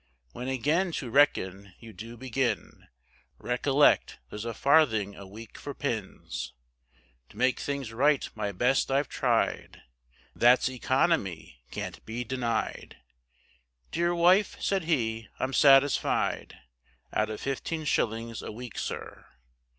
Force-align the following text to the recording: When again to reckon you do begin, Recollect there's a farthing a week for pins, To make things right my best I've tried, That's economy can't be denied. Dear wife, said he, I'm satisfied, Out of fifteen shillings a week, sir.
When 0.31 0.47
again 0.47 0.91
to 0.93 1.11
reckon 1.11 1.75
you 1.79 1.93
do 1.93 2.17
begin, 2.17 2.87
Recollect 3.37 4.17
there's 4.31 4.45
a 4.45 4.53
farthing 4.55 5.15
a 5.15 5.27
week 5.27 5.59
for 5.59 5.75
pins, 5.75 6.53
To 7.29 7.37
make 7.37 7.59
things 7.59 7.93
right 7.93 8.27
my 8.33 8.51
best 8.51 8.89
I've 8.89 9.07
tried, 9.07 9.83
That's 10.35 10.67
economy 10.69 11.61
can't 11.69 12.03
be 12.03 12.23
denied. 12.23 12.97
Dear 13.91 14.15
wife, 14.15 14.59
said 14.59 14.85
he, 14.85 15.27
I'm 15.37 15.53
satisfied, 15.53 16.57
Out 17.13 17.29
of 17.29 17.39
fifteen 17.39 17.85
shillings 17.85 18.41
a 18.41 18.51
week, 18.51 18.79
sir. 18.79 19.27